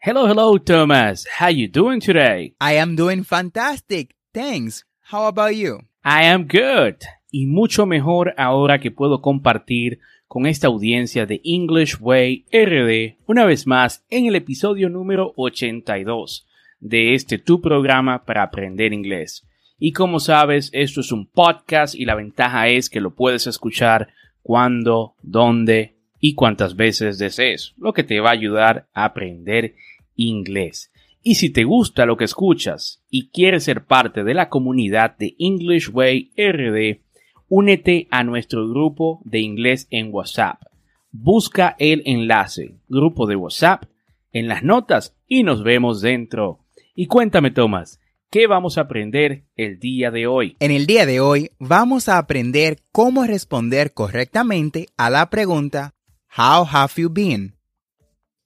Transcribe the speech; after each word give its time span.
Hello, 0.00 0.28
hello, 0.28 0.56
Thomas. 0.58 1.26
How 1.40 1.48
you 1.48 1.66
doing 1.66 1.98
today? 2.00 2.54
I 2.60 2.74
am 2.74 2.94
doing 2.94 3.24
fantastic. 3.24 4.14
Thanks. 4.32 4.84
How 5.10 5.26
about 5.26 5.56
you? 5.56 5.80
I 6.04 6.22
am 6.26 6.46
good. 6.46 7.02
Y 7.32 7.46
mucho 7.46 7.84
mejor 7.84 8.32
ahora 8.38 8.78
que 8.78 8.92
puedo 8.92 9.20
compartir 9.20 9.98
con 10.28 10.46
esta 10.46 10.68
audiencia 10.68 11.26
de 11.26 11.40
English 11.42 11.96
Way 12.00 12.44
RD 12.52 13.18
una 13.26 13.44
vez 13.44 13.66
más 13.66 14.04
en 14.08 14.26
el 14.26 14.36
episodio 14.36 14.88
número 14.88 15.32
82 15.36 16.46
de 16.78 17.14
este 17.14 17.38
tu 17.38 17.60
programa 17.60 18.24
para 18.24 18.44
aprender 18.44 18.92
inglés. 18.92 19.48
Y 19.80 19.90
como 19.90 20.20
sabes, 20.20 20.70
esto 20.74 21.00
es 21.00 21.10
un 21.10 21.26
podcast 21.26 21.96
y 21.96 22.04
la 22.04 22.14
ventaja 22.14 22.68
es 22.68 22.88
que 22.88 23.00
lo 23.00 23.16
puedes 23.16 23.48
escuchar 23.48 24.10
cuando, 24.42 25.16
dónde 25.22 25.97
y 26.20 26.34
cuántas 26.34 26.76
veces 26.76 27.18
desees, 27.18 27.74
lo 27.78 27.92
que 27.92 28.04
te 28.04 28.20
va 28.20 28.30
a 28.30 28.32
ayudar 28.32 28.88
a 28.92 29.04
aprender 29.04 29.74
inglés. 30.14 30.90
Y 31.22 31.36
si 31.36 31.50
te 31.50 31.64
gusta 31.64 32.06
lo 32.06 32.16
que 32.16 32.24
escuchas 32.24 33.04
y 33.10 33.30
quieres 33.30 33.64
ser 33.64 33.84
parte 33.84 34.24
de 34.24 34.34
la 34.34 34.48
comunidad 34.48 35.16
de 35.18 35.34
English 35.38 35.90
Way 35.90 36.32
RD, 36.36 37.00
únete 37.48 38.08
a 38.10 38.24
nuestro 38.24 38.68
grupo 38.68 39.20
de 39.24 39.40
inglés 39.40 39.86
en 39.90 40.12
WhatsApp. 40.12 40.62
Busca 41.10 41.76
el 41.78 42.02
enlace, 42.06 42.76
grupo 42.88 43.26
de 43.26 43.36
WhatsApp, 43.36 43.84
en 44.32 44.48
las 44.48 44.62
notas 44.62 45.16
y 45.26 45.42
nos 45.42 45.62
vemos 45.62 46.00
dentro. 46.00 46.60
Y 46.94 47.06
cuéntame, 47.06 47.50
Tomás, 47.50 48.00
¿qué 48.30 48.46
vamos 48.46 48.78
a 48.78 48.82
aprender 48.82 49.44
el 49.56 49.78
día 49.78 50.10
de 50.10 50.26
hoy? 50.26 50.56
En 50.60 50.70
el 50.70 50.86
día 50.86 51.06
de 51.06 51.20
hoy 51.20 51.50
vamos 51.58 52.08
a 52.08 52.18
aprender 52.18 52.78
cómo 52.92 53.24
responder 53.24 53.92
correctamente 53.92 54.86
a 54.96 55.10
la 55.10 55.30
pregunta 55.30 55.94
How 56.36 56.64
have 56.70 56.92
you 56.96 57.10
been? 57.10 57.54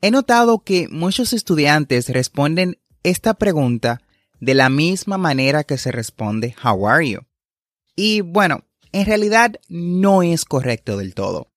He 0.00 0.10
notado 0.10 0.60
que 0.60 0.88
muchos 0.88 1.32
estudiantes 1.32 2.08
responden 2.08 2.78
esta 3.02 3.34
pregunta 3.34 4.00
de 4.40 4.54
la 4.54 4.68
misma 4.68 5.18
manera 5.18 5.64
que 5.64 5.78
se 5.78 5.92
responde 5.92 6.54
How 6.62 6.88
are 6.88 7.08
you? 7.08 7.20
Y 7.94 8.20
bueno, 8.20 8.64
en 8.92 9.06
realidad 9.06 9.60
no 9.68 10.22
es 10.22 10.44
correcto 10.44 10.96
del 10.96 11.14
todo. 11.14 11.52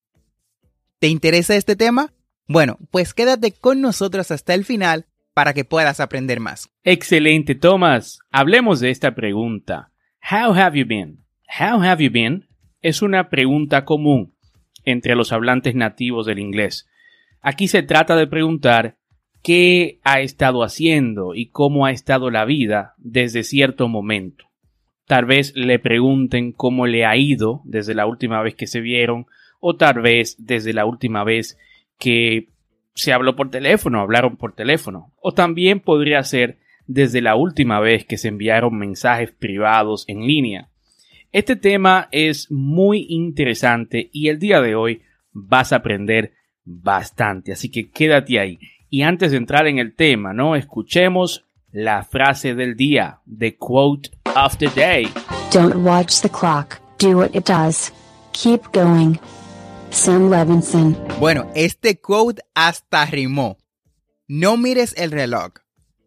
¿Te 0.98 1.08
interesa 1.08 1.56
este 1.56 1.76
tema? 1.76 2.12
Bueno, 2.46 2.78
pues 2.90 3.14
quédate 3.14 3.52
con 3.52 3.80
nosotros 3.80 4.30
hasta 4.30 4.54
el 4.54 4.64
final 4.64 5.06
para 5.34 5.52
que 5.52 5.64
puedas 5.64 6.00
aprender 6.00 6.40
más. 6.40 6.70
Excelente, 6.82 7.54
Tomás. 7.54 8.18
Hablemos 8.30 8.80
de 8.80 8.90
esta 8.90 9.14
pregunta. 9.14 9.92
How 10.22 10.54
have 10.54 10.78
you 10.78 10.86
been? 10.86 11.24
How 11.60 11.82
have 11.82 12.02
you 12.02 12.10
been? 12.10 12.48
Es 12.80 13.02
una 13.02 13.28
pregunta 13.28 13.84
común 13.84 14.35
entre 14.86 15.14
los 15.14 15.32
hablantes 15.32 15.74
nativos 15.74 16.24
del 16.24 16.38
inglés. 16.38 16.88
Aquí 17.42 17.68
se 17.68 17.82
trata 17.82 18.16
de 18.16 18.26
preguntar 18.26 18.96
qué 19.42 20.00
ha 20.02 20.20
estado 20.20 20.62
haciendo 20.64 21.34
y 21.34 21.50
cómo 21.50 21.84
ha 21.84 21.90
estado 21.90 22.30
la 22.30 22.46
vida 22.46 22.94
desde 22.96 23.42
cierto 23.42 23.88
momento. 23.88 24.46
Tal 25.06 25.24
vez 25.24 25.52
le 25.54 25.78
pregunten 25.78 26.52
cómo 26.52 26.86
le 26.86 27.04
ha 27.04 27.16
ido 27.16 27.60
desde 27.64 27.94
la 27.94 28.06
última 28.06 28.42
vez 28.42 28.54
que 28.54 28.66
se 28.66 28.80
vieron 28.80 29.26
o 29.60 29.76
tal 29.76 30.00
vez 30.00 30.36
desde 30.38 30.72
la 30.72 30.86
última 30.86 31.22
vez 31.22 31.58
que 31.98 32.48
se 32.94 33.12
habló 33.12 33.36
por 33.36 33.50
teléfono, 33.50 34.00
hablaron 34.00 34.36
por 34.36 34.54
teléfono. 34.54 35.12
O 35.20 35.32
también 35.32 35.80
podría 35.80 36.22
ser 36.22 36.58
desde 36.86 37.20
la 37.20 37.36
última 37.36 37.78
vez 37.80 38.04
que 38.04 38.16
se 38.16 38.28
enviaron 38.28 38.76
mensajes 38.76 39.30
privados 39.32 40.04
en 40.08 40.26
línea. 40.26 40.70
Este 41.32 41.56
tema 41.56 42.08
es 42.12 42.50
muy 42.50 43.06
interesante 43.08 44.10
y 44.12 44.28
el 44.28 44.38
día 44.38 44.60
de 44.60 44.74
hoy 44.74 45.02
vas 45.32 45.72
a 45.72 45.76
aprender 45.76 46.32
bastante, 46.64 47.52
así 47.52 47.70
que 47.70 47.90
quédate 47.90 48.40
ahí. 48.40 48.58
Y 48.88 49.02
antes 49.02 49.32
de 49.32 49.36
entrar 49.36 49.66
en 49.66 49.78
el 49.78 49.94
tema, 49.94 50.32
¿no? 50.32 50.56
Escuchemos 50.56 51.44
la 51.72 52.04
frase 52.04 52.54
del 52.54 52.76
día, 52.76 53.20
the 53.26 53.56
quote 53.56 54.10
of 54.34 54.56
the 54.58 54.68
day. 54.68 55.08
Don't 55.52 55.76
watch 55.76 56.20
the 56.22 56.28
clock, 56.28 56.80
do 56.98 57.18
what 57.18 57.30
it 57.34 57.46
does. 57.46 57.92
Keep 58.32 58.72
going. 58.72 59.18
Sam 59.90 60.30
Levinson. 60.30 60.96
Bueno, 61.18 61.50
este 61.54 62.00
quote 62.00 62.42
hasta 62.54 63.06
rimó. 63.06 63.58
No 64.28 64.56
mires 64.56 64.94
el 64.96 65.10
reloj. 65.10 65.52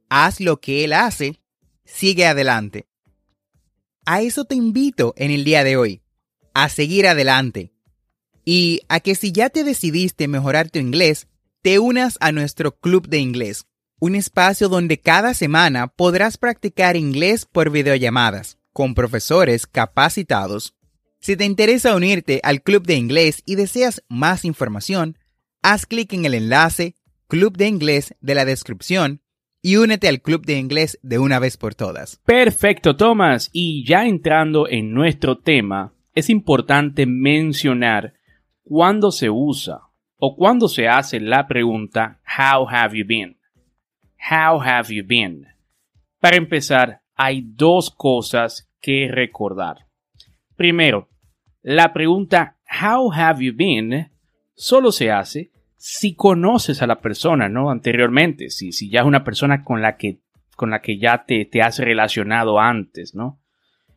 Haz 0.09 0.39
lo 0.39 0.59
que 0.59 0.83
él 0.83 0.93
hace. 0.93 1.39
Sigue 1.85 2.25
adelante. 2.25 2.87
A 4.11 4.21
eso 4.23 4.45
te 4.45 4.55
invito 4.55 5.13
en 5.17 5.29
el 5.29 5.43
día 5.43 5.63
de 5.63 5.77
hoy. 5.77 6.01
A 6.55 6.69
seguir 6.69 7.05
adelante. 7.05 7.71
Y 8.43 8.81
a 8.89 9.01
que 9.01 9.13
si 9.13 9.31
ya 9.31 9.51
te 9.51 9.63
decidiste 9.63 10.27
mejorar 10.27 10.71
tu 10.71 10.79
inglés, 10.79 11.27
te 11.61 11.77
unas 11.77 12.17
a 12.19 12.31
nuestro 12.31 12.75
club 12.75 13.07
de 13.07 13.19
inglés. 13.19 13.67
Un 13.99 14.15
espacio 14.15 14.67
donde 14.67 14.97
cada 14.97 15.35
semana 15.35 15.89
podrás 15.89 16.39
practicar 16.39 16.97
inglés 16.97 17.45
por 17.45 17.69
videollamadas 17.69 18.57
con 18.73 18.95
profesores 18.95 19.67
capacitados 19.67 20.73
si 21.21 21.35
te 21.35 21.43
interesa 21.43 21.95
unirte 21.95 22.39
al 22.43 22.63
Club 22.63 22.87
de 22.87 22.95
Inglés 22.95 23.43
y 23.45 23.55
deseas 23.55 24.03
más 24.07 24.45
información, 24.45 25.17
haz 25.61 25.85
clic 25.85 26.13
en 26.13 26.25
el 26.25 26.33
enlace 26.33 26.95
Club 27.27 27.57
de 27.57 27.67
Inglés 27.67 28.15
de 28.21 28.35
la 28.35 28.45
descripción 28.45 29.21
y 29.61 29.75
únete 29.75 30.07
al 30.07 30.21
Club 30.21 30.45
de 30.45 30.57
Inglés 30.57 30.99
de 31.01 31.19
una 31.19 31.39
vez 31.39 31.57
por 31.57 31.75
todas. 31.75 32.17
Perfecto, 32.25 32.95
Tomás. 32.95 33.49
Y 33.51 33.85
ya 33.85 34.05
entrando 34.05 34.67
en 34.69 34.93
nuestro 34.93 35.37
tema, 35.37 35.93
es 36.13 36.29
importante 36.29 37.05
mencionar 37.05 38.13
cuándo 38.63 39.11
se 39.11 39.29
usa 39.29 39.81
o 40.17 40.35
cuándo 40.35 40.67
se 40.67 40.87
hace 40.87 41.19
la 41.19 41.47
pregunta 41.47 42.19
How 42.37 42.67
have 42.69 42.97
you 42.97 43.05
been? 43.05 43.37
How 44.29 44.59
have 44.61 44.93
you 44.93 45.03
been? 45.05 45.47
Para 46.19 46.37
empezar, 46.37 47.01
hay 47.15 47.41
dos 47.41 47.89
cosas 47.89 48.69
que 48.81 49.09
recordar. 49.09 49.87
Primero, 50.55 51.09
la 51.61 51.93
pregunta 51.93 52.57
How 52.81 53.11
have 53.11 53.43
you 53.43 53.53
been 53.55 54.11
solo 54.55 54.91
se 54.91 55.11
hace 55.11 55.51
si 55.81 56.13
conoces 56.13 56.81
a 56.81 56.87
la 56.87 56.99
persona, 56.99 57.47
¿no? 57.47 57.71
Anteriormente, 57.71 58.49
si, 58.49 58.73
si 58.73 58.89
ya 58.89 58.99
es 58.99 59.05
una 59.05 59.23
persona 59.23 59.63
con 59.63 59.81
la 59.81 59.95
que, 59.95 60.19
con 60.57 60.69
la 60.71 60.81
que 60.81 60.99
ya 60.99 61.23
te, 61.25 61.45
te 61.45 61.61
has 61.61 61.79
relacionado 61.79 62.59
antes, 62.59 63.15
¿no? 63.15 63.39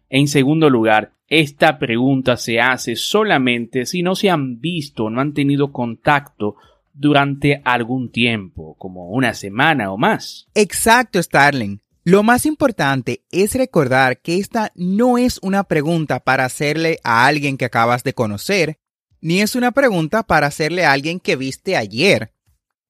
En 0.09 0.29
segundo 0.29 0.71
lugar, 0.71 1.15
esta 1.27 1.81
pregunta 1.81 2.37
se 2.37 2.61
hace 2.61 2.95
solamente 2.95 3.85
si 3.85 4.05
no 4.05 4.15
se 4.15 4.31
han 4.31 4.61
visto 4.61 5.07
o 5.07 5.11
no 5.11 5.21
han 5.21 5.35
tenido 5.35 5.73
contacto 5.73 6.55
durante 6.93 7.61
algún 7.65 8.13
tiempo, 8.13 8.77
como 8.79 9.09
una 9.09 9.35
semana 9.35 9.91
o 9.91 9.99
más. 9.99 10.47
Exacto, 10.55 11.21
Starling. 11.21 11.81
Lo 12.05 12.23
más 12.23 12.47
importante 12.47 13.25
es 13.33 13.57
recordar 13.57 14.21
que 14.21 14.39
esta 14.39 14.71
no 14.77 15.19
es 15.19 15.41
una 15.43 15.65
pregunta 15.65 16.21
para 16.21 16.45
hacerle 16.45 16.99
a 17.03 17.27
alguien 17.27 17.57
que 17.57 17.65
acabas 17.65 18.05
de 18.05 18.15
conocer, 18.15 18.79
ni 19.23 19.41
es 19.41 19.55
una 19.55 19.71
pregunta 19.71 20.25
para 20.25 20.49
hacerle 20.49 20.85
a 20.85 20.93
alguien 20.93 21.21
que 21.21 21.37
viste 21.37 21.77
ayer. 21.77 22.35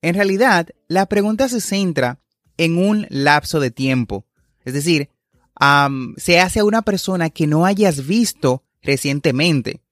En 0.00 0.14
realidad, 0.14 0.70
la 0.88 1.06
pregunta 1.06 1.49
se 1.49 1.61
centra 1.61 2.19
en 2.56 2.79
un 2.79 3.06
lapso 3.11 3.61
de 3.61 3.70
tiempo. 3.70 4.25
Es 4.64 4.75
decir, 4.75 5.11
se 6.17 6.40
hace 6.40 6.61
a 6.61 6.64
una 6.64 6.82
persona 6.82 7.31
que 7.31 7.46
no 7.46 7.67
hayas 7.67 8.06
visto 8.06 8.64
recientemente, 8.82 9.82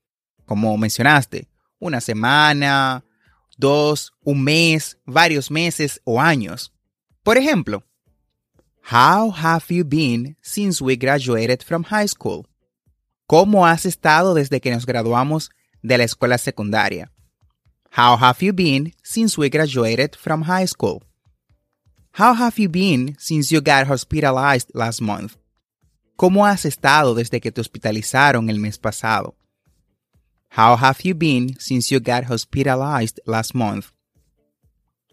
como 0.46 0.76
mencionaste, 0.76 1.46
una 1.78 2.00
semana, 2.00 3.04
dos, 3.56 4.14
un 4.25 4.42
mes, 4.42 4.98
varios 5.04 5.50
meses 5.50 6.00
o 6.04 6.20
años. 6.20 6.72
Por 7.22 7.37
ejemplo, 7.37 7.84
How 8.90 9.31
have 9.31 9.66
you 9.69 9.84
been 9.84 10.37
since 10.40 10.82
we 10.82 10.96
graduated 10.96 11.62
from 11.62 11.84
high 11.84 12.08
school? 12.08 12.46
¿Cómo 13.26 13.66
has 13.66 13.84
estado 13.84 14.34
desde 14.34 14.60
que 14.60 14.70
nos 14.70 14.87
graduamos 14.87 15.50
de 15.82 15.99
la 15.99 16.05
escuela 16.05 16.38
secundaria? 16.38 17.11
How 17.97 18.17
have 18.17 18.41
you 18.41 18.53
been 18.53 18.94
since 19.03 19.37
we 19.37 19.50
graduated 19.50 20.17
from 20.17 20.43
high 20.43 20.67
school? 20.67 21.03
How 22.12 22.35
have 22.35 22.59
you 22.59 22.69
been 22.69 23.17
since 23.19 23.53
you 23.53 23.61
got 23.61 23.87
hospitalized 23.87 24.71
last 24.75 25.00
month? 25.00 25.37
¿Cómo 26.17 26.47
has 26.47 26.65
estado 26.65 27.15
desde 27.15 27.41
que 27.41 27.50
te 27.50 27.61
hospitalizaron 27.61 28.50
el 28.50 28.59
mes 28.59 28.79
pasado? 28.79 29.35
How 30.50 30.77
have 30.77 31.00
you 31.03 31.15
been 31.15 31.56
since 31.59 31.91
you 31.91 32.00
got 32.00 32.25
hospitalized 32.25 33.21
last 33.25 33.55
month? 33.55 33.93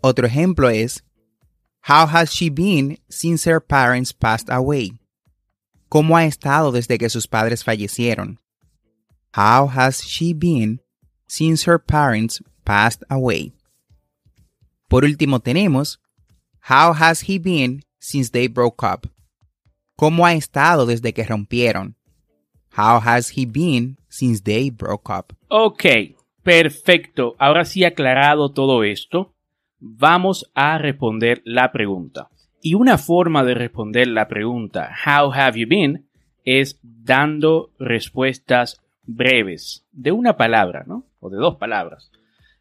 Otro 0.01 0.27
ejemplo 0.27 0.69
es 0.69 1.01
How 1.81 2.05
has 2.05 2.31
she 2.31 2.49
been 2.49 2.99
since 3.09 3.45
her 3.45 3.61
parents 3.61 4.11
passed 4.11 4.49
away? 4.49 4.91
¿Cómo 5.89 6.17
ha 6.17 6.25
estado 6.25 6.71
desde 6.71 6.97
que 6.97 7.09
sus 7.09 7.27
padres 7.27 7.63
fallecieron? 7.63 8.39
How 9.37 9.67
has 9.67 10.01
she 10.01 10.33
been 10.33 10.79
since 11.27 11.65
her 11.65 11.77
parents 11.77 12.41
passed 12.65 13.03
away? 13.07 13.53
Por 14.89 15.03
último 15.03 15.39
tenemos 15.39 15.99
How 16.61 16.91
has 16.93 17.29
he 17.29 17.37
been 17.37 17.83
since 17.99 18.31
they 18.31 18.47
broke 18.47 18.83
up? 18.83 19.05
¿Cómo 19.95 20.25
ha 20.25 20.33
estado 20.33 20.87
desde 20.87 21.13
que 21.13 21.23
rompieron? 21.23 21.95
How 22.75 22.99
has 22.99 23.37
he 23.37 23.45
been 23.45 23.97
since 24.09 24.41
they 24.41 24.71
broke 24.71 25.07
up? 25.11 25.33
Ok, 25.49 25.85
perfecto. 26.41 27.35
Ahora 27.37 27.63
sí 27.63 27.85
aclarado 27.85 28.53
todo 28.53 28.83
esto, 28.83 29.35
vamos 29.79 30.49
a 30.55 30.79
responder 30.79 31.43
la 31.45 31.71
pregunta. 31.71 32.29
Y 32.59 32.73
una 32.73 32.97
forma 32.97 33.43
de 33.43 33.53
responder 33.53 34.07
la 34.07 34.27
pregunta 34.27 34.89
How 35.05 35.31
have 35.31 35.59
you 35.59 35.67
been 35.67 36.09
es 36.43 36.79
dando 36.81 37.69
respuestas 37.77 38.81
breves 39.07 39.85
de 39.91 40.11
una 40.11 40.37
palabra, 40.37 40.83
¿no? 40.85 41.05
O 41.19 41.29
de 41.29 41.37
dos 41.37 41.55
palabras. 41.55 42.11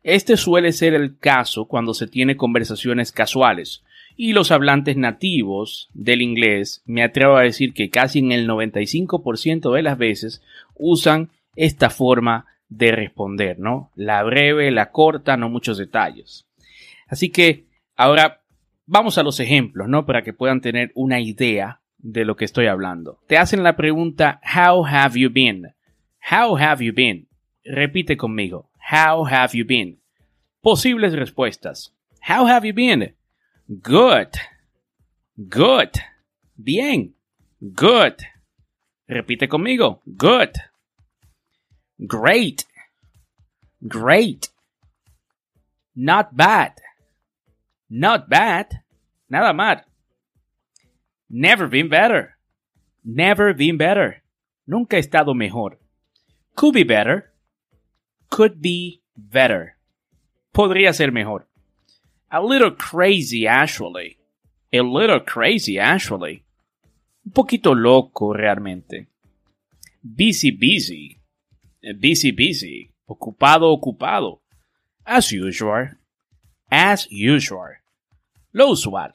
Este 0.02 0.36
suele 0.36 0.72
ser 0.72 0.94
el 0.94 1.18
caso 1.18 1.66
cuando 1.66 1.92
se 1.92 2.06
tiene 2.06 2.36
conversaciones 2.36 3.12
casuales. 3.12 3.82
Y 4.16 4.32
los 4.32 4.50
hablantes 4.50 4.96
nativos 4.96 5.90
del 5.92 6.22
inglés, 6.22 6.82
me 6.86 7.02
atrevo 7.02 7.36
a 7.36 7.42
decir 7.42 7.74
que 7.74 7.90
casi 7.90 8.20
en 8.20 8.32
el 8.32 8.48
95% 8.48 9.74
de 9.74 9.82
las 9.82 9.98
veces 9.98 10.42
usan 10.74 11.30
esta 11.54 11.90
forma 11.90 12.46
de 12.68 12.92
responder, 12.92 13.58
¿no? 13.58 13.90
La 13.94 14.22
breve, 14.22 14.70
la 14.70 14.90
corta, 14.90 15.36
no 15.36 15.50
muchos 15.50 15.76
detalles. 15.76 16.46
Así 17.08 17.30
que 17.30 17.66
ahora 17.96 18.42
vamos 18.86 19.18
a 19.18 19.22
los 19.22 19.40
ejemplos, 19.40 19.88
¿no? 19.88 20.06
Para 20.06 20.22
que 20.22 20.32
puedan 20.32 20.60
tener 20.60 20.92
una 20.94 21.20
idea 21.20 21.80
de 21.98 22.24
lo 22.24 22.36
que 22.36 22.44
estoy 22.44 22.66
hablando. 22.66 23.18
Te 23.26 23.38
hacen 23.38 23.62
la 23.62 23.76
pregunta, 23.76 24.40
How 24.54 24.86
have 24.86 25.18
you 25.18 25.30
been? 25.32 25.74
How 26.26 26.56
have 26.56 26.82
you 26.82 26.92
been? 26.92 27.26
Repite 27.64 28.16
conmigo. 28.16 28.64
How 28.78 29.22
have 29.22 29.54
you 29.54 29.64
been? 29.64 29.98
Posibles 30.60 31.14
respuestas. 31.14 31.90
How 32.20 32.46
have 32.46 32.64
you 32.64 32.72
been? 32.72 33.12
Good. 33.80 34.34
Good. 35.48 36.00
Bien. 36.60 37.14
Good. 37.72 38.26
Repite 39.08 39.46
conmigo. 39.46 40.00
Good. 40.16 40.56
Great. 42.04 42.64
Great. 43.86 44.48
Not 45.94 46.36
bad. 46.36 46.72
Not 47.88 48.28
bad. 48.28 48.80
Nada 49.30 49.54
mal. 49.54 49.80
Never 51.30 51.68
been 51.68 51.88
better. 51.88 52.36
Never 53.04 53.54
been 53.54 53.76
better. 53.76 54.24
Nunca 54.66 54.96
he 54.96 55.02
estado 55.02 55.32
mejor. 55.34 55.78
Could 56.56 56.72
be 56.72 56.84
better. 56.84 57.30
Could 58.30 58.62
be 58.62 59.02
better. 59.14 59.76
Podría 60.52 60.94
ser 60.94 61.12
mejor. 61.12 61.46
A 62.30 62.40
little 62.40 62.70
crazy, 62.70 63.46
actually. 63.46 64.16
A 64.72 64.80
little 64.80 65.20
crazy, 65.20 65.78
actually. 65.78 66.42
Un 67.26 67.32
poquito 67.32 67.74
loco, 67.74 68.32
realmente. 68.32 69.08
Busy, 70.02 70.50
busy. 70.50 71.20
Busy, 72.00 72.32
busy. 72.32 72.90
Ocupado, 73.06 73.70
ocupado. 73.70 74.40
As 75.04 75.30
usual. 75.32 75.98
As 76.70 77.06
usual. 77.10 77.76
Lo 78.52 78.70
usual. 78.70 79.12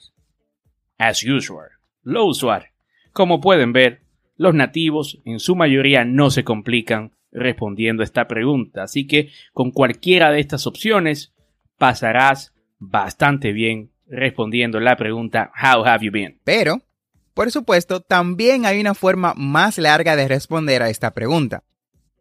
As 0.99 1.23
usual. 1.23 1.69
Lo 2.03 2.27
usual. 2.27 2.67
Como 3.13 3.41
pueden 3.41 3.73
ver, 3.73 4.01
los 4.37 4.53
nativos 4.53 5.19
en 5.25 5.39
su 5.39 5.55
mayoría 5.55 6.05
no 6.05 6.29
se 6.29 6.43
complican 6.43 7.13
respondiendo 7.31 8.03
esta 8.03 8.27
pregunta, 8.27 8.83
así 8.83 9.07
que 9.07 9.29
con 9.53 9.71
cualquiera 9.71 10.31
de 10.31 10.39
estas 10.39 10.67
opciones 10.67 11.33
pasarás 11.77 12.53
bastante 12.79 13.53
bien 13.53 13.91
respondiendo 14.07 14.79
la 14.79 14.97
pregunta 14.97 15.51
How 15.55 15.85
have 15.85 16.05
you 16.05 16.11
been? 16.11 16.39
Pero, 16.43 16.81
por 17.33 17.49
supuesto, 17.51 18.01
también 18.01 18.65
hay 18.65 18.79
una 18.79 18.93
forma 18.93 19.33
más 19.35 19.77
larga 19.77 20.15
de 20.15 20.27
responder 20.27 20.81
a 20.81 20.89
esta 20.89 21.11
pregunta. 21.13 21.63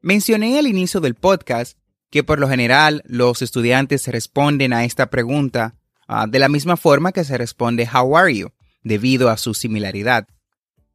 Mencioné 0.00 0.58
al 0.58 0.66
inicio 0.66 1.00
del 1.00 1.14
podcast 1.14 1.76
que 2.10 2.24
por 2.24 2.38
lo 2.38 2.48
general 2.48 3.02
los 3.06 3.42
estudiantes 3.42 4.06
responden 4.08 4.72
a 4.72 4.84
esta 4.84 5.10
pregunta 5.10 5.76
ah, 6.08 6.26
de 6.26 6.38
la 6.38 6.48
misma 6.48 6.76
forma 6.76 7.12
que 7.12 7.24
se 7.24 7.38
responde 7.38 7.88
How 7.92 8.16
are 8.16 8.34
you, 8.34 8.48
debido 8.82 9.30
a 9.30 9.36
su 9.36 9.54
similaridad. 9.54 10.26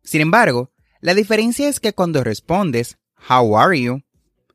Sin 0.04 0.22
embargo, 0.22 0.72
la 1.02 1.14
diferencia 1.14 1.70
es 1.70 1.80
que 1.80 1.94
cuando 1.94 2.24
respondes 2.24 2.98
How 3.30 3.58
are 3.58 3.80
you, 3.80 4.02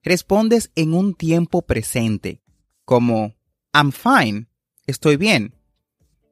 respondes 0.02 0.70
en 0.74 0.94
un 0.94 1.14
tiempo 1.14 1.62
presente, 1.62 2.42
como 2.84 3.34
I'm 3.72 3.92
fine, 3.92 4.46
estoy 4.86 5.16
bien. 5.16 5.54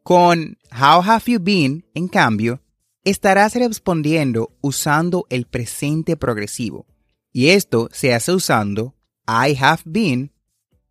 Con 0.03 0.59
How 0.73 1.03
have 1.03 1.25
you 1.27 1.39
been, 1.41 1.85
en 1.95 2.09
cambio, 2.09 2.61
estarás 3.05 3.55
respondiendo 3.55 4.57
usando 4.61 5.27
el 5.31 5.47
presente 5.47 6.17
progresivo. 6.17 6.87
Y 7.33 7.49
esto 7.49 7.89
se 7.93 8.15
hace 8.15 8.33
usando 8.33 8.95
I 9.27 9.57
have 9.61 9.83
been 9.85 10.33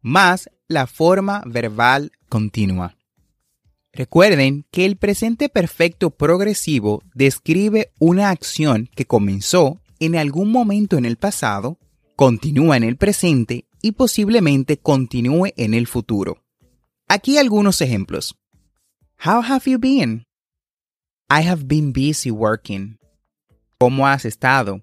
más 0.02 0.50
la 0.68 0.88
forma 0.88 1.44
verbal 1.46 2.12
continua. 2.30 2.98
Recuerden 3.92 4.66
que 4.70 4.86
el 4.86 4.98
presente 4.98 5.50
perfecto 5.50 6.12
progresivo 6.12 7.02
describe 7.16 7.92
una 8.00 8.30
acción 8.30 8.90
que 8.96 9.06
comenzó 9.06 9.82
en 10.00 10.16
algún 10.16 10.52
momento 10.52 10.98
en 10.98 11.06
el 11.06 11.18
pasado, 11.18 11.80
continúa 12.18 12.78
en 12.78 12.84
el 12.84 12.98
presente 12.98 13.68
y 13.80 13.92
posiblemente 13.92 14.78
continúe 14.78 15.54
en 15.56 15.76
el 15.76 15.86
futuro. 15.86 16.44
Aquí 17.08 17.38
algunos 17.38 17.80
ejemplos. 17.80 18.36
How 19.24 19.44
have 19.44 19.70
you 19.70 19.78
been? 19.78 20.26
I 21.30 21.48
have 21.48 21.66
been 21.68 21.94
busy 21.94 22.32
working. 22.32 22.98
¿Cómo 23.80 24.08
has 24.08 24.26
estado? 24.26 24.82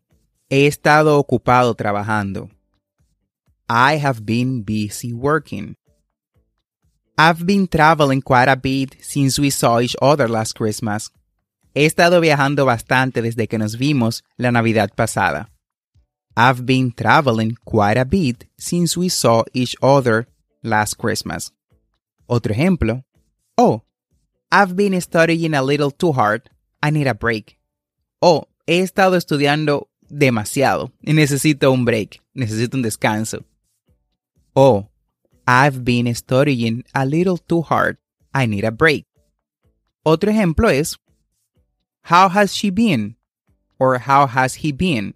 He 0.49 0.69
estado 0.69 1.19
ocupado 1.19 1.75
trabajando. 1.75 2.51
I 3.69 3.99
have 3.99 4.21
been 4.23 4.63
busy 4.65 5.13
working. 5.13 5.75
I've 7.19 7.45
been 7.45 7.67
traveling 7.67 8.21
quite 8.21 8.49
a 8.49 8.55
bit 8.55 8.95
since 9.01 9.41
we 9.41 9.51
saw 9.51 9.81
each 9.81 9.97
other 10.01 10.31
last 10.31 10.57
Christmas. 10.57 11.11
He 11.75 11.85
estado 11.85 12.21
viajando 12.21 12.65
bastante 12.65 13.23
desde 13.23 13.49
que 13.49 13.59
nos 13.59 13.77
vimos 13.77 14.23
la 14.37 14.53
Navidad 14.53 14.91
pasada. 14.95 15.51
I've 16.37 16.67
been 16.67 16.93
traveling 16.93 17.57
quite 17.65 17.97
a 17.97 18.05
bit 18.05 18.47
since 18.59 18.97
we 18.97 19.09
saw 19.09 19.45
each 19.53 19.77
other 19.81 20.27
last 20.63 20.99
Christmas. 20.99 21.53
Otro 22.29 22.53
ejemplo. 22.53 23.05
Oh, 23.57 23.83
I've 24.51 24.75
been 24.75 25.01
studying 25.01 25.55
a 25.55 25.63
little 25.63 25.91
too 25.91 26.13
hard. 26.13 26.51
I 26.83 26.91
need 26.91 27.07
a 27.07 27.15
break. 27.15 27.59
Oh, 28.21 28.45
he 28.67 28.81
estado 28.81 29.17
estudiando 29.17 29.89
demasiado 30.09 30.93
y 31.03 31.13
necesito 31.13 31.73
un 31.73 31.85
break. 31.85 32.21
Necesito 32.35 32.75
un 32.75 32.83
descanso. 32.83 33.45
Oh, 34.57 34.89
I've 35.47 35.85
been 35.85 36.13
studying 36.15 36.85
a 36.95 37.05
little 37.05 37.39
too 37.39 37.63
hard. 37.63 37.99
I 38.33 38.47
need 38.47 38.65
a 38.65 38.73
break. 38.73 39.07
Otro 40.05 40.33
ejemplo 40.33 40.69
es 40.69 40.97
How 42.03 42.29
has 42.29 42.55
she 42.55 42.71
been? 42.71 43.17
Or 43.79 43.99
how 43.99 44.27
has 44.27 44.55
he 44.57 44.73
been? 44.73 45.15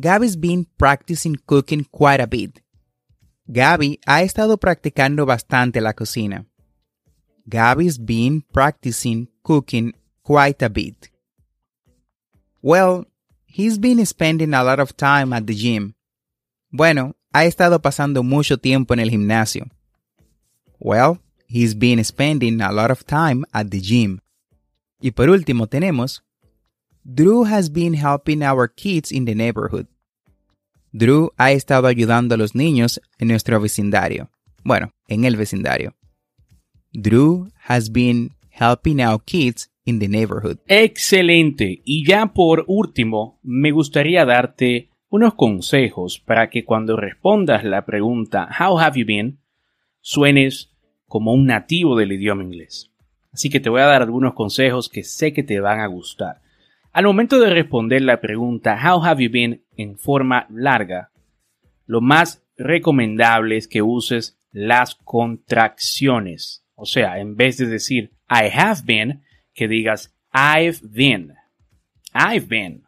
Gabby's 0.00 0.36
been 0.36 0.66
practicing 0.76 1.36
cooking 1.46 1.84
quite 1.84 2.20
a 2.20 2.26
bit. 2.26 2.60
Gaby 3.46 4.00
ha 4.06 4.22
estado 4.22 4.56
practicando 4.56 5.24
bastante 5.26 5.80
la 5.80 5.92
cocina. 5.92 6.46
Gabby's 7.46 7.98
been 7.98 8.42
practicing 8.52 9.28
cooking 9.42 9.94
quite 10.24 10.62
a 10.64 10.68
bit. 10.68 11.10
Well, 12.62 13.06
he's 13.46 13.78
been 13.78 14.04
spending 14.06 14.54
a 14.54 14.64
lot 14.64 14.80
of 14.80 14.96
time 14.96 15.32
at 15.32 15.44
the 15.46 15.54
gym. 15.54 15.94
Bueno, 16.72 17.14
ha 17.32 17.44
estado 17.44 17.80
pasando 17.80 18.24
mucho 18.24 18.56
tiempo 18.56 18.94
en 18.94 19.00
el 19.00 19.10
gimnasio. 19.10 19.70
Well, 20.80 21.20
he's 21.46 21.74
been 21.74 22.02
spending 22.02 22.60
a 22.60 22.72
lot 22.72 22.90
of 22.90 23.04
time 23.04 23.44
at 23.52 23.68
the 23.70 23.80
gym. 23.80 24.20
Y 25.00 25.12
por 25.12 25.28
último 25.28 25.68
tenemos 25.68 26.23
Drew 27.04 27.44
has 27.44 27.70
been 27.70 27.94
helping 27.94 28.42
our 28.42 28.66
kids 28.66 29.12
in 29.12 29.26
the 29.26 29.34
neighborhood. 29.34 29.86
Drew 30.92 31.32
ha 31.36 31.52
estado 31.52 31.86
ayudando 31.86 32.34
a 32.34 32.38
los 32.38 32.54
niños 32.54 33.00
en 33.18 33.28
nuestro 33.28 33.60
vecindario. 33.60 34.30
Bueno, 34.62 34.90
en 35.08 35.24
el 35.24 35.36
vecindario. 35.36 35.94
Drew 36.92 37.48
has 37.68 37.90
been 37.90 38.30
helping 38.48 39.00
our 39.00 39.20
kids 39.22 39.70
in 39.84 39.98
the 39.98 40.08
neighborhood. 40.08 40.58
Excelente. 40.66 41.82
Y 41.84 42.06
ya 42.06 42.32
por 42.32 42.64
último, 42.68 43.38
me 43.42 43.70
gustaría 43.70 44.24
darte 44.24 44.88
unos 45.10 45.34
consejos 45.34 46.18
para 46.20 46.48
que 46.48 46.64
cuando 46.64 46.96
respondas 46.96 47.64
la 47.64 47.84
pregunta 47.84 48.48
How 48.58 48.78
have 48.78 48.98
you 48.98 49.04
been? 49.04 49.40
suenes 50.00 50.70
como 51.06 51.34
un 51.34 51.46
nativo 51.46 51.96
del 51.96 52.12
idioma 52.12 52.44
inglés. 52.44 52.90
Así 53.32 53.50
que 53.50 53.60
te 53.60 53.68
voy 53.68 53.82
a 53.82 53.86
dar 53.86 54.02
algunos 54.02 54.34
consejos 54.34 54.88
que 54.88 55.02
sé 55.04 55.32
que 55.32 55.42
te 55.42 55.60
van 55.60 55.80
a 55.80 55.86
gustar. 55.86 56.40
Al 56.94 57.06
momento 57.06 57.40
de 57.40 57.50
responder 57.50 58.02
la 58.02 58.20
pregunta 58.20 58.78
How 58.80 59.02
have 59.02 59.20
you 59.20 59.28
been 59.28 59.64
en 59.76 59.98
forma 59.98 60.46
larga, 60.48 61.10
lo 61.86 62.00
más 62.00 62.46
recomendable 62.56 63.56
es 63.56 63.66
que 63.66 63.82
uses 63.82 64.38
las 64.52 64.94
contracciones. 64.94 66.64
O 66.76 66.86
sea, 66.86 67.18
en 67.18 67.34
vez 67.34 67.56
de 67.56 67.66
decir 67.66 68.12
I 68.30 68.48
have 68.56 68.82
been, 68.84 69.24
que 69.54 69.66
digas 69.66 70.14
I've 70.32 70.78
been. 70.88 71.34
I've 72.14 72.46
been. 72.46 72.84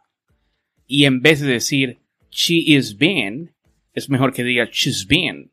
Y 0.85 1.03
en 1.03 1.21
vez 1.21 1.41
de 1.41 1.47
decir 1.51 1.99
she 2.29 2.63
is 2.65 2.97
been, 2.97 3.53
es 3.91 4.09
mejor 4.09 4.31
que 4.31 4.45
diga 4.45 4.69
she's 4.71 5.05
been. 5.05 5.51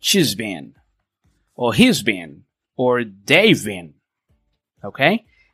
She's 0.00 0.36
been. 0.36 0.76
O 1.54 1.72
he's 1.72 2.04
been. 2.04 2.46
O 2.76 2.98
they've 3.26 3.64
been. 3.64 3.96
¿Ok? 4.82 5.00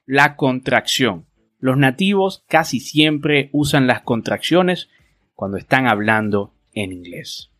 La 0.04 0.36
contracción. 0.36 1.27
Los 1.58 1.76
nativos 1.76 2.44
casi 2.48 2.80
siempre 2.80 3.50
usan 3.52 3.86
las 3.86 4.02
contracciones 4.02 4.88
cuando 5.34 5.56
están 5.56 5.88
hablando 5.88 6.52
en 6.72 6.92
inglés. 6.92 7.50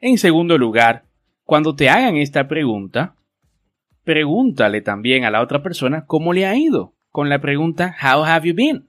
En 0.00 0.18
segundo 0.18 0.58
lugar, 0.58 1.04
cuando 1.44 1.76
te 1.76 1.88
hagan 1.88 2.16
esta 2.16 2.48
pregunta, 2.48 3.14
pregúntale 4.02 4.80
también 4.80 5.24
a 5.24 5.30
la 5.30 5.40
otra 5.42 5.62
persona 5.62 6.06
cómo 6.06 6.32
le 6.32 6.46
ha 6.46 6.56
ido 6.56 6.94
con 7.10 7.28
la 7.28 7.40
pregunta 7.40 7.94
How 8.02 8.24
have 8.24 8.48
you 8.48 8.54
been? 8.54 8.88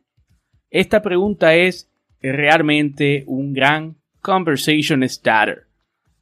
Esta 0.72 1.02
pregunta 1.02 1.54
es 1.54 1.90
realmente 2.22 3.24
un 3.28 3.54
gran 3.54 3.98
conversation 4.22 5.08
starter 5.08 5.68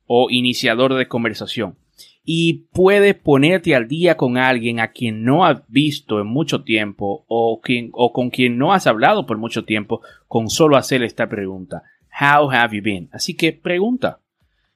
o 0.06 0.30
iniciador 0.30 0.94
de 0.96 1.08
conversación 1.08 1.78
y 2.26 2.66
puede 2.72 3.14
ponerte 3.14 3.76
al 3.76 3.88
día 3.88 4.16
con 4.16 4.38
alguien 4.38 4.80
a 4.80 4.92
quien 4.92 5.24
no 5.24 5.46
has 5.46 5.68
visto 5.68 6.22
en 6.22 6.28
mucho 6.28 6.64
tiempo 6.64 7.26
o, 7.28 7.62
o 7.92 8.14
con 8.14 8.30
quien 8.30 8.58
no 8.58 8.72
has 8.72 8.88
hablado 8.88 9.26
por 9.26 9.38
mucho 9.38 9.66
tiempo 9.66 10.02
con 10.28 10.50
solo 10.50 10.78
hacer 10.78 11.04
esta 11.04 11.28
pregunta. 11.28 11.84
How 12.10 12.50
have 12.50 12.76
you 12.76 12.82
been? 12.82 13.10
Así 13.12 13.36
que 13.36 13.52
pregunta. 13.52 14.20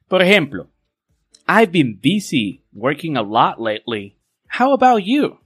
Por 0.08 0.22
ejemplo, 0.22 0.70
I've 1.48 1.72
been 1.72 2.00
busy 2.02 2.64
working 2.74 3.16
a 3.16 3.22
lot 3.22 3.60
lately. 3.60 4.18
How 4.60 4.74
about 4.74 5.04
you? 5.04 5.40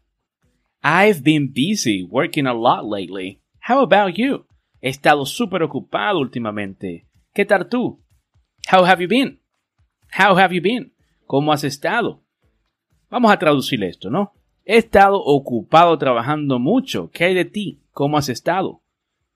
I've 0.84 1.22
been 1.22 1.52
busy 1.54 2.04
working 2.04 2.48
a 2.48 2.54
lot 2.54 2.86
lately. 2.86 3.42
How 3.60 3.84
about 3.84 4.16
you? 4.16 4.46
He 4.82 4.90
estado 4.90 5.26
súper 5.28 5.62
ocupado 5.62 6.20
últimamente. 6.20 7.06
¿Qué 7.34 7.46
tal 7.46 7.70
tú? 7.70 8.00
How 8.72 8.84
have 8.84 9.02
you 9.02 9.08
been? 9.08 9.40
How 10.18 10.36
have 10.36 10.54
you 10.56 10.62
been? 10.62 10.92
¿Cómo 11.32 11.54
has 11.54 11.64
estado? 11.64 12.22
Vamos 13.10 13.32
a 13.32 13.40
traducir 13.40 13.82
esto, 13.86 14.10
¿no? 14.10 14.34
He 14.66 14.76
estado 14.76 15.16
ocupado 15.24 15.98
trabajando 15.98 16.60
mucho. 16.60 17.10
¿Qué 17.10 17.24
hay 17.24 17.34
de 17.34 17.46
ti? 17.46 17.80
¿Cómo 17.94 18.18
has 18.18 18.28
estado? 18.28 18.82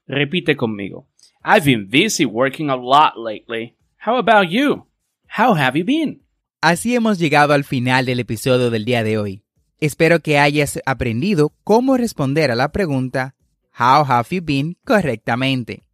Repite 0.06 0.58
conmigo. 0.58 1.08
I've 1.42 1.64
been 1.64 1.90
busy 1.90 2.26
working 2.26 2.70
a 2.70 2.76
lot 2.76 3.14
lately. 3.16 3.78
How 4.06 4.18
about 4.18 4.50
you? 4.50 4.86
How 5.40 5.56
have 5.56 5.80
you 5.80 5.86
been? 5.86 6.22
Así 6.60 6.94
hemos 6.96 7.18
llegado 7.18 7.54
al 7.54 7.64
final 7.64 8.06
del 8.06 8.20
episodio 8.20 8.72
del 8.72 8.84
día 8.84 9.02
de 9.02 9.18
hoy. 9.18 9.44
Espero 9.80 10.20
que 10.20 10.38
hayas 10.38 10.82
aprendido 10.86 11.54
cómo 11.64 11.96
responder 11.96 12.52
a 12.52 12.56
la 12.56 12.74
pregunta 12.74 13.36
How 13.80 14.04
have 14.04 14.28
you 14.32 14.42
been 14.44 14.76
correctamente. 14.84 15.88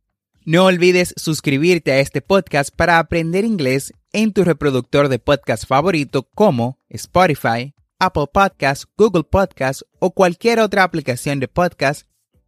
No 0.45 0.65
olvides 0.65 1.13
suscribirte 1.15 1.91
a 1.91 1.99
este 1.99 2.23
podcast 2.23 2.75
para 2.75 2.97
aprender 2.97 3.45
inglés 3.45 3.93
en 4.13 4.33
tu 4.33 4.43
reproductor 4.43 5.07
de 5.07 5.19
podcast 5.19 5.65
favorito 5.65 6.23
como 6.35 6.77
Spotify, 6.89 7.73
Apple 7.99 8.25
Podcasts, 8.31 8.87
Google 8.97 9.23
Podcasts 9.23 9.85
o 9.99 10.11
cualquier 10.11 10.59
otra 10.59 10.83
aplicación 10.83 11.39
de 11.39 11.47
podcast 11.47 12.07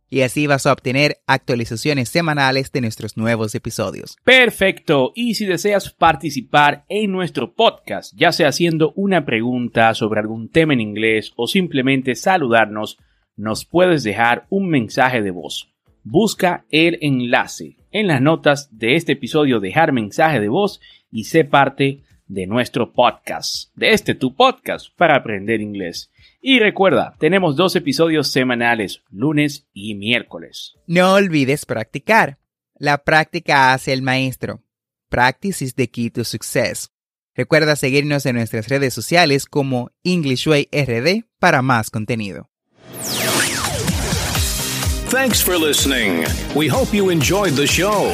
y 0.10 0.22
así 0.22 0.46
vas 0.46 0.68
a 0.68 0.74
obtener 0.74 1.18
actualizaciones 1.26 2.10
semanales 2.10 2.72
de 2.72 2.82
nuestros 2.82 3.18
nuevos 3.18 3.56
episodios. 3.56 4.16
Perfecto. 4.24 5.12
Y 5.16 5.34
si 5.34 5.46
deseas 5.46 5.92
participar 5.92 6.86
en 6.88 7.12
nuestro 7.12 7.56
podcast, 7.56 8.14
ya 8.16 8.32
sea 8.32 8.50
haciendo 8.50 8.94
una 8.96 9.26
pregunta 9.26 9.94
sobre 9.96 10.20
algún 10.20 10.50
tema 10.50 10.74
en 10.74 10.82
inglés 10.82 11.34
o 11.36 11.48
simplemente 11.48 12.14
saludarnos, 12.14 13.00
nos 13.36 13.66
puedes 13.66 14.04
dejar 14.04 14.46
un 14.50 14.70
mensaje 14.70 15.24
de 15.24 15.32
voz. 15.32 15.74
Busca 16.04 16.66
el 16.70 17.00
enlace 17.02 17.78
en 17.92 18.08
las 18.08 18.22
notas 18.22 18.70
de 18.72 18.96
este 18.96 19.14
episodio, 19.14 19.60
dejar 19.60 19.94
mensaje 19.94 20.40
de 20.40 20.50
voz 20.50 20.80
y 21.14 21.26
sé 21.26 21.46
parte 21.46 22.02
de 22.28 22.48
nuestro 22.48 22.92
podcast, 22.92 23.70
de 23.76 23.94
este 23.94 24.16
tu 24.16 24.36
podcast 24.36 24.88
para 24.98 25.16
aprender 25.16 25.62
inglés. 25.62 26.10
Y 26.42 26.60
recuerda, 26.60 27.16
tenemos 27.20 27.56
dos 27.56 27.76
episodios 27.76 28.32
semanales, 28.32 29.02
lunes 29.12 29.68
y 29.74 29.96
miércoles. 29.96 30.74
No 30.88 31.14
olvides 31.14 31.66
practicar. 31.66 32.40
La 32.76 32.98
práctica 32.98 33.74
hace 33.74 33.94
el 33.94 34.02
maestro. 34.02 34.64
Practice 35.10 35.64
is 35.64 35.76
the 35.76 35.88
key 35.88 36.10
to 36.10 36.24
success. 36.24 36.90
Recuerda 37.36 37.76
seguirnos 37.76 38.26
en 38.26 38.36
nuestras 38.36 38.68
redes 38.68 38.94
sociales 38.94 39.46
como 39.46 39.92
EnglishWay 40.04 40.68
RD 40.72 41.26
para 41.40 41.62
más 41.62 41.92
contenido. 41.92 42.50
Thanks 45.10 45.44
for 45.44 45.56
listening. 45.60 46.26
We 46.56 46.68
hope 46.68 46.92
you 46.92 47.12
enjoyed 47.12 47.54
the 47.54 47.68
show. 47.68 48.12